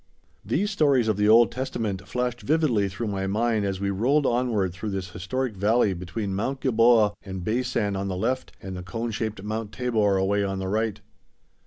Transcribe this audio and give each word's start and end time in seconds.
These 0.43 0.71
stories 0.71 1.07
of 1.07 1.15
the 1.17 1.29
Old 1.29 1.51
Testament 1.51 2.07
flashed 2.07 2.41
vividly 2.41 2.89
through 2.89 3.05
my 3.09 3.27
mind 3.27 3.65
as 3.65 3.79
we 3.79 3.91
rolled 3.91 4.25
onward 4.25 4.73
through 4.73 4.89
this 4.89 5.11
historic 5.11 5.55
valley 5.55 5.93
between 5.93 6.33
Mount 6.33 6.59
Gilboa 6.59 7.13
and 7.23 7.43
Beisan 7.45 7.95
on 7.95 8.07
the 8.07 8.15
left, 8.17 8.51
and 8.59 8.75
the 8.75 8.81
cone 8.81 9.11
shaped 9.11 9.43
Mount 9.43 9.71
Tabor 9.71 10.17
away 10.17 10.43
on 10.43 10.57
the 10.57 10.69
right. 10.69 10.99